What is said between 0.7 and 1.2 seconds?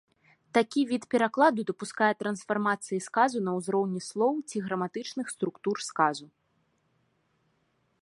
від